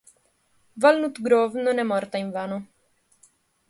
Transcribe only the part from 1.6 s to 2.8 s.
non è morta invano".